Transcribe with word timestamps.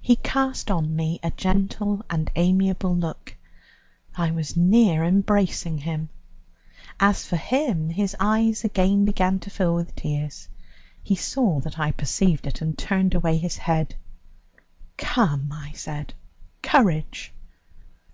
He 0.00 0.16
cast 0.16 0.70
on 0.70 0.96
me 0.96 1.20
a 1.22 1.30
gentle 1.32 2.02
and 2.08 2.30
amiable 2.34 2.96
look. 2.96 3.36
I 4.16 4.30
was 4.30 4.56
near 4.56 5.04
embracing 5.04 5.76
him. 5.76 6.08
As 6.98 7.26
for 7.26 7.36
him, 7.36 7.90
his 7.90 8.16
eyes 8.18 8.64
again 8.64 9.04
began 9.04 9.38
to 9.40 9.50
fill 9.50 9.74
with 9.74 9.94
tears; 9.94 10.48
he 11.02 11.14
saw 11.14 11.60
that 11.60 11.78
I 11.78 11.92
perceived 11.92 12.46
it 12.46 12.62
and 12.62 12.78
turned 12.78 13.12
away 13.14 13.36
his 13.36 13.58
head. 13.58 13.96
"Come," 14.96 15.50
I 15.52 15.72
said, 15.72 16.14
"courage." 16.62 17.34